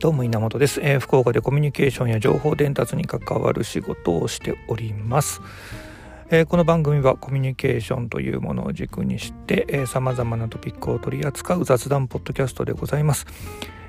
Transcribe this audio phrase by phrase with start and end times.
[0.00, 5.40] どうも稲本です、えー、福岡でコミュニケーションや情報伝達に関わる仕事をしております、
[6.30, 13.26] えー、この番組はコミュニケーションというものを軸にしてさまざまなトピックを取り扱う雑談ポッドキャストでございます、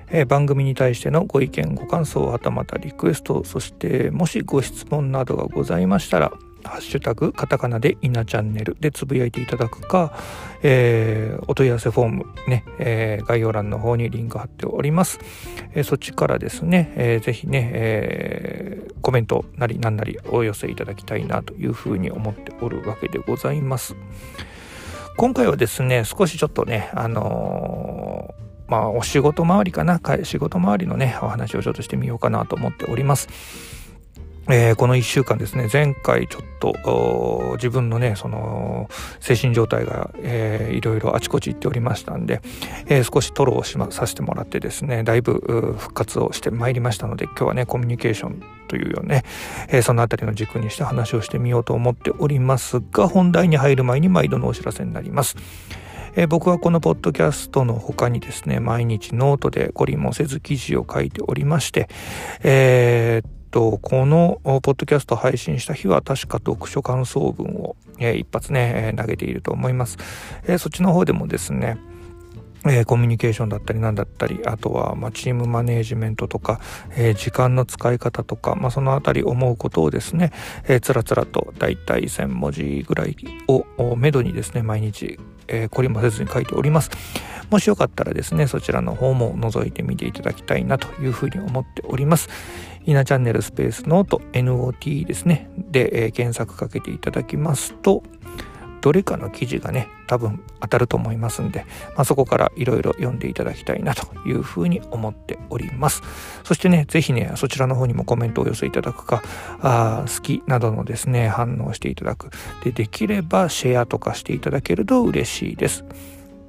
[0.10, 6.32] えー、番組に対してのご意見ご感想はたまたリクエストそしてもしご質問などがございましたら
[6.64, 10.14] ハッシュタグカタカナでイナチャンネルでつぶやいていただくか、
[10.62, 15.20] えー、お問い合わせフォームね、えー、概要欄の方にリンク貼っております。
[15.74, 23.96] えー、そっちからですね、えー、ぜひね、えー、コメントなりなんなりお寄せいただきたいなというふうに思っておるわけでございます。
[25.18, 33.28] 今回はですね、少しちょっとね、あのー、まあ、お仕事周りかな、仕事周りのね、お話をちょっとしてみようかなと思っております。
[34.52, 38.90] えー、この1週間ですね、前回ちょっと自分のね、その
[39.20, 42.42] 精神状態が、えー、いろいろあちこち行っておりましたんで、
[42.88, 49.24] えー、少し吐露をし、ま、させてもらってですね、だいぶ復活をしてまいりましたので、今日はね、コミュニケーションというよね、
[49.68, 55.36] えー、そのあたりの軸にして話をしてみようと思っておりますが、本題に入る前に毎度のお知らせになります。
[56.16, 61.88] えー、僕はこのポッドキャストの他にですね、毎日ノートで懲りもせず記事を書いておりまして、
[62.42, 69.98] えーと、このポッドキャスト配信した日は確か読書感想文を、えー、一発ね、投げていると思います。
[70.44, 71.78] えー、そっちの方でもですね、
[72.66, 76.60] えー、コミュニケーションだったりなんだったりあとは、ま、チームマネージメントとか、
[76.92, 80.32] えー、時間の使い方とか、まあ、そのあたり思うことをですね、
[80.66, 83.16] えー、つらつらとだいたい1000文字ぐらい
[83.48, 86.90] をめどにですね毎日、えー、懲りもせずに書いております
[87.50, 92.30] もしよかったらですねそちらの方も覗いてみていただきたいなというふうに思っております
[92.90, 95.48] イナチャンネルスペースノート NOT ですね。
[95.56, 98.02] で、えー、検索かけていただきますと
[98.82, 106.02] どれかの記事がね多分当たると思いますんで、まあ、そこからいろいろ読んでいただきたいなというふうに思っております。
[106.44, 109.22] そしてね是非ねそちらの方にもコメントをお寄せいただくか
[109.62, 112.32] あ好きなどのですね反応していただく。
[112.64, 115.86] でできればシェアとかしていただけると嬉しいです。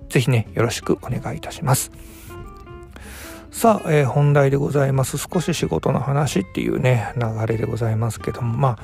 [0.08, 1.92] 是非ねよろしくお願いいたします。
[3.50, 8.78] さあ、えー、本題でございます少し仕事の話っていうね流れでございますけどもまあ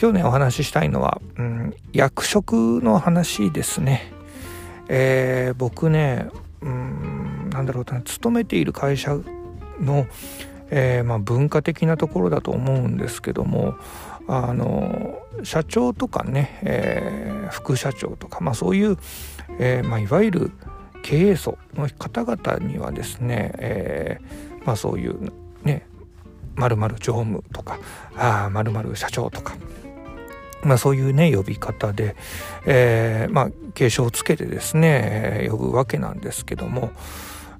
[0.00, 4.12] 今日ねお話ししたいのは、うん、役職の話ですね。
[4.88, 6.28] えー、僕ね、
[6.62, 9.16] うん、なんだろうな勤めている会社
[9.80, 10.06] の、
[10.70, 13.74] えー、まあ、文化的なところだと思うんですけども
[14.28, 18.96] あの社長とかね、えー、副社長とか、まあ、そういう、
[19.58, 20.52] えまあ、いわゆる
[21.08, 24.20] 経営層の方々にはですね、え
[24.66, 25.32] まあ、そういう
[25.64, 25.86] ね
[26.54, 27.78] まる常務とか
[28.50, 29.56] まる社長とか
[30.62, 32.16] まあ、そういうね呼び方で、
[32.66, 36.90] えー、まあ継承をつけてですね、呼ぶわけなんですけども、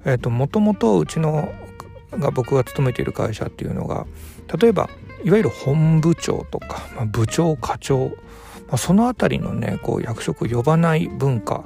[0.03, 1.49] えーと、もともとうちの
[2.11, 4.05] が僕が勤めている会社っていうのが
[4.61, 4.89] 例えば
[5.23, 8.09] いわゆる本部長とか、まあ、部長課長、
[8.67, 11.63] まあ、その辺りのねこう役職呼ばない文化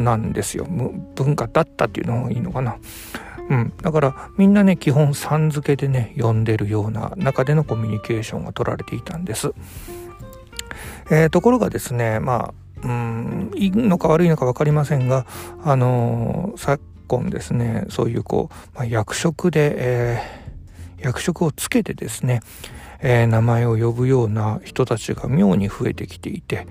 [0.00, 0.66] なんですよ
[1.14, 2.76] 文化だったっていうのがいいのかな。
[3.50, 9.52] うん、だからみんなね基本さん付けでね呼んでるような中でのコミュニケーションが取られていたんです。
[11.10, 15.26] えー、ところがですねまあうんいいのか悪いのか分かりませんが
[15.64, 22.40] あのー、昨今ですねそういうこう、まあ、役職で、えー、役職をつけてですね、
[23.00, 26.68] え、名前を呼ぶような人たちが妙に増えてきていて、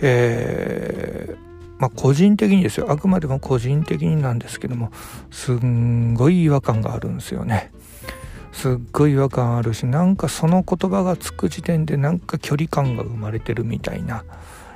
[0.00, 1.49] えー
[1.80, 4.92] まあ、個人的にですよあくまでも個人的になんですけども
[5.30, 7.72] すんごい違和感があるんですよね。
[8.52, 14.24] すっごい違和感あるしなんかその言葉がつく時点でなんか距離感が生まれてるみたいな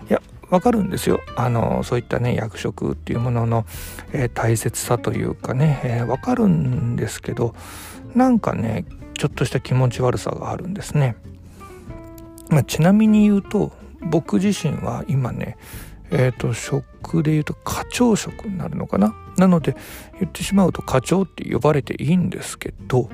[0.09, 3.66] いやわかるんですよあのそういったね役職っていうものの、
[4.12, 7.54] えー、大切さというかねわ、えー、かるんですけど
[8.15, 8.86] なんかね
[9.19, 11.16] ちょっとした気持ち悪さがあるんですね。
[12.50, 13.72] まあ、ちなみに言うと
[14.03, 15.56] 僕自身は今ね
[16.10, 19.15] えーと、職でいうと課長職になるのかな？
[19.36, 19.77] なので
[20.21, 23.09] 言ってしまうと課長って呼ばれていいんですけど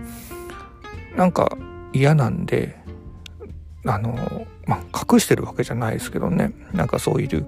[1.17, 1.57] なんか
[1.93, 2.79] 嫌なんで
[3.87, 7.47] あのまあ隠してるわけじゃないですけどねなんかそういう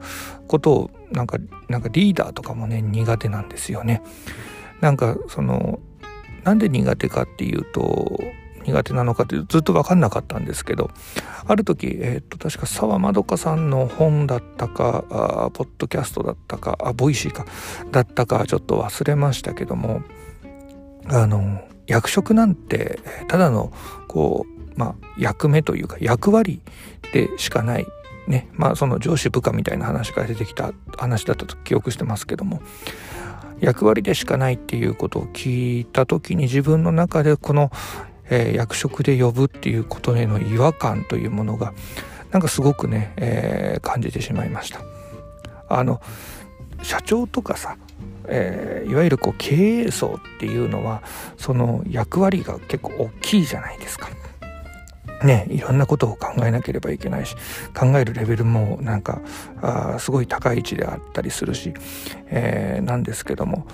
[0.48, 1.36] ことをなんか
[1.68, 4.02] なんかリーダーとかもね苦手なんですよね。
[4.80, 5.80] なんかその
[6.44, 8.18] なんで苦手かっていうと
[8.64, 10.90] 苦手なのかってずっと分かんなかったんですけど
[11.46, 17.46] ある時、えー、と確か澤まどかさんの本だったかあポッドキャストだったかあ Voicy か
[17.90, 20.02] だったかちょっと忘れましたけども
[21.06, 23.72] あの役職なんてただの
[24.08, 26.60] こうまあ役目というか役割
[27.12, 27.86] でしかない
[28.28, 32.62] ねまあその上司部下みたいな話が出てきた話だったと記憶してますけども
[33.62, 37.70] 役割でしかないっていうことを聞いた時に自分の中でこの、
[38.30, 41.72] えー、役職で呼ぶっていうことへの違和感というものが
[42.30, 44.80] なんかすごくね、えー、感じてしまいました。
[45.68, 46.00] あの
[46.82, 47.76] 社長とかさ
[48.24, 51.02] えー、いわゆるこう経営層っていうのは
[51.36, 54.10] その役割が結構大きいじゃないですか。
[55.24, 57.36] ね、いろんなことを考えなければいけないし
[57.78, 59.20] 考えるレベルもなんか
[59.60, 61.72] あすごい高い位置であったりするし、
[62.26, 63.64] えー、なんですけども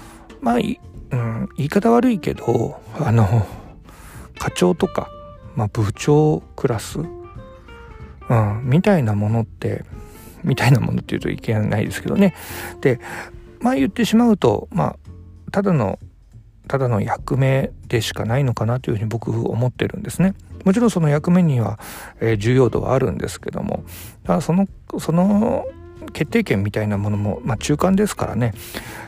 [0.42, 3.46] まあ、うん、言い方悪いけどあの
[4.58, 5.08] 長とか、
[5.54, 7.02] まあ、部長クラス、う
[8.34, 9.84] ん、みたいなものって
[10.42, 12.34] みたいなものっていうといけないですけどね。
[12.80, 12.98] で
[13.60, 14.96] まあ言ってしまうとまあ
[15.52, 16.00] ただの
[16.66, 20.34] ただの役目でしかないのかなというふうに僕思ってるんですね。
[20.64, 21.78] もちろんその役目には、
[22.20, 23.84] えー、重要度はあるんですけども。
[24.24, 24.66] だその
[24.98, 25.66] その
[26.12, 28.54] 決定権みたいなものも、まあ、中間ですからね、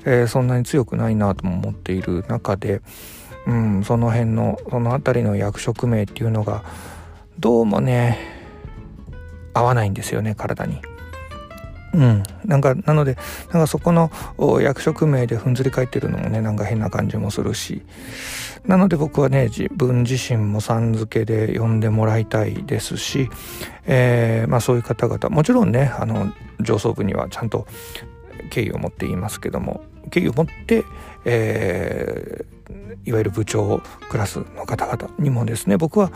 [0.05, 2.83] えー、そんなに強くないなとも思っている中で、
[3.47, 6.63] うん、その辺のその辺りの役職名っていうのが
[7.39, 8.19] どうもね
[9.55, 10.81] 合わないんですよね体に。
[11.93, 13.17] うん、なんかなので
[13.53, 14.11] なんかそこの
[14.61, 17.83] 役職名でふんずり返ってるのもねなんか変な感じもするし
[18.65, 23.29] なので僕はね自分自身もさん付けで呼んでもらいたいですし、
[23.87, 27.67] えー、まあ、そういう方々もちろんねあの上層部にはちゃんと
[28.51, 30.85] 敬意を持って言いますけども敬意を持って、
[31.25, 36.11] えー、いわゆる部長クラスの方々にもですね僕は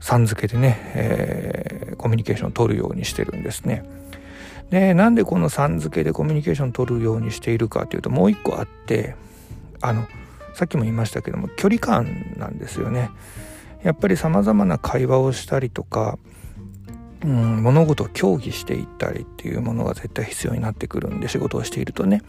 [0.00, 3.84] さん付けでね、えー、コミュニケーションを取るようにしてるんですね。
[4.70, 9.16] でなんでこのさん付けでコミュニケーションを取るようにしているかというともう一個あって
[9.80, 10.06] あの
[10.54, 13.10] さっきも言いましたけども距離感なんですよね。
[13.82, 16.18] やっぱりさまざまな会話をしたりとか、
[17.24, 22.22] うん、物事を協議していったりっていうものが絶対必要になってくるんで仕事をしているとね。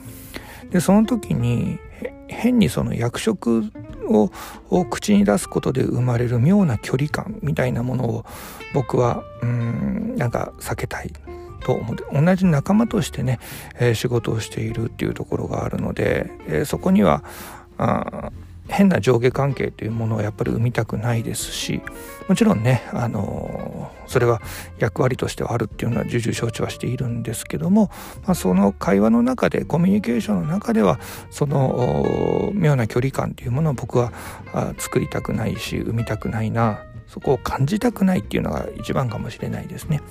[0.72, 1.80] でその時に
[2.28, 3.72] 変にその役職
[4.08, 4.32] を
[4.70, 8.26] を口に出すことで生まれる妙な距離感みたいなものを
[8.74, 11.12] 僕はうんなんか避けたい
[11.64, 13.40] と思って同じ仲間としてね、
[13.80, 17.24] えー、仕事をしているっていうところがあるので、えー、そこには
[17.78, 18.32] あ
[18.72, 21.82] 変な上下関係というものをやっぱり生みたくないですし
[22.28, 24.42] もちろんね、あの、それは
[24.80, 27.92] 役割としてはあるっていうのは重々承知はしているんですけども、
[28.24, 34.14] まあ、その会話の中でコミュニケーションの中ではその妙な距離感というものを僕は
[34.78, 40.02] 作りたくないし生みたくないなそこを感じたくないっていうのが一番かもしれないですね。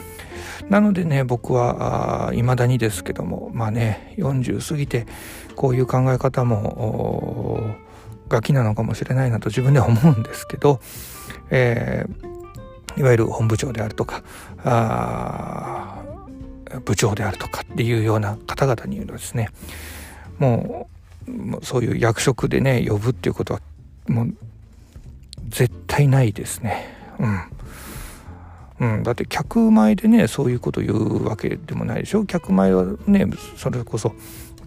[0.69, 5.07] なのでね僕は未だにですけどもまあね40過ぎて
[5.57, 7.75] こういう考え方も
[8.31, 10.81] ガキなのかもしれないなと自分では思うんですけど、
[11.51, 14.23] えー、いわゆる本部長であるとか
[14.65, 16.03] あ
[16.87, 19.51] 部長であるとかっていうような方々に言うとですね。
[20.39, 20.89] も
[21.27, 23.61] うそういう役職でね呼ぶっていうことは
[24.09, 24.35] もう
[25.49, 26.87] 絶対ないですね。
[27.19, 27.41] うん。
[28.81, 32.25] うん、だって客前でねそういうこと言うわけでもないでしょ。
[32.25, 34.15] 客前はねそれこそ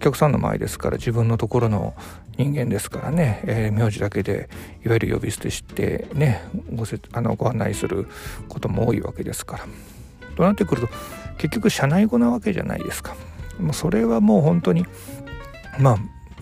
[0.04, 1.94] 客さんの前ですから自分のところの
[2.36, 4.48] 人間ですからね、えー、名字だけで
[4.84, 6.42] いわゆる呼び捨てしてね
[6.74, 8.06] ごせあのご案内する
[8.48, 9.66] ことも多いわけですから。
[10.36, 10.88] となってくると
[11.38, 13.14] 結局社内語なわけじゃないですか。
[13.58, 14.84] もうそれはもう本当に
[15.78, 15.92] ま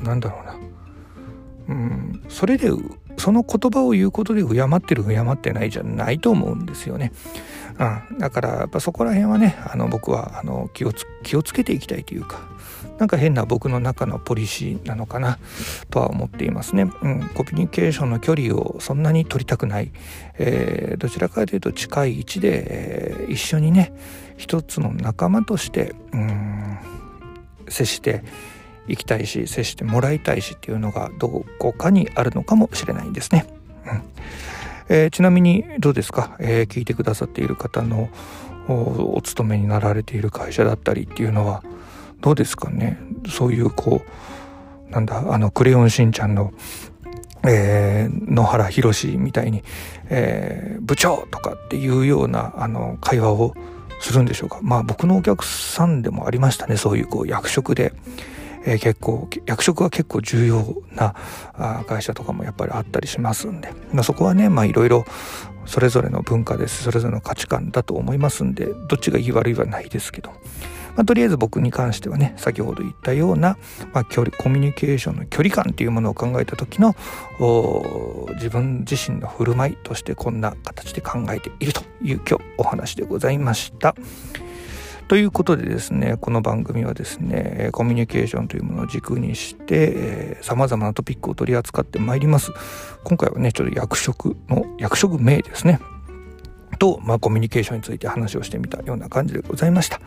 [0.00, 0.56] あなんだろうな
[1.68, 2.70] うんそれで
[3.18, 7.12] その言葉を言うことで敬ってる敬ってないじゃないと思うんですよね。
[8.10, 12.40] うん、だからやっぱそこら辺はねあの僕はあの気をつ気をつけていきたいというか
[12.98, 15.38] なんか変な僕の中のポリシーなのかな
[15.90, 16.82] とは思っていますね。
[17.02, 19.92] うん、コミュニケーションの距離をそんなに取りたくない、
[20.38, 23.92] えー、どちらかというと近い位置で、えー、一緒にね
[24.36, 26.78] 一つの仲間としてうん
[27.68, 28.22] 接して
[28.88, 33.46] いきたいし接してもらいたいしっていうのがどこかにあるのかもしれないんですね。
[33.86, 34.02] うん
[34.88, 38.10] えー、ちなみにどうですか、えー、聞いてくださっている方の
[38.68, 41.62] お勤めになられている会社だったりっていうのは
[42.22, 42.98] どうですかね？
[43.28, 44.00] そういうこ
[44.88, 46.54] うなんだあのクレヨンしんちゃんの
[47.44, 49.64] えー、野原宏みたいに、
[50.08, 53.52] えー、部長とかっていうようなあの会話を
[54.00, 54.60] するんでしょうか？
[54.62, 57.92] まあ僕のお客さんでもありましたねそういうこう役職で、
[58.64, 61.16] えー、結構役職は結構重要な
[61.54, 65.04] あ会社とかもやっぱりあったりしますんで、まあ、そこはねまあいろいろ
[65.66, 70.30] それぞれの文化ですそれぞれの価値観だと思いますんでどっちがいい悪いはないですけど、
[70.96, 73.56] まあ、とりあえず僕に関してはね先ほど言ったような、
[73.92, 76.94] まあ、距離コミュニケーションの距離感っていうものを考えた時の
[78.34, 83.94] 自分自身の振る舞いとしてこんな形で考えているという今日お話でございました。
[85.08, 92.50] ということでですねこの番組はですねコミュニケーションというものを軸にしてさまざまなトピックを取り扱ってまいります
[93.04, 95.80] 今回はねちょっと役職の役職名ですね
[96.78, 100.00] と、まあ、コミュニケーションについて話をしてみたような感じでございました。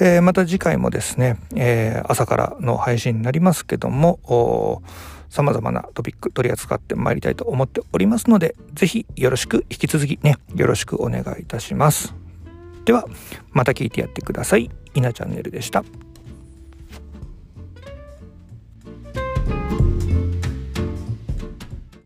[0.00, 4.82] えー、また次回もですね、えー、朝からの配信になりますけども、
[5.28, 12.14] 様々なトピック取り扱ってまいりたいと思っておりますので、ぜひよろしく引き続きね、よろしくお願いいたします。
[12.84, 13.04] では、
[13.52, 14.70] また聞いてやってください。
[14.94, 15.84] 稲チャンネルでした。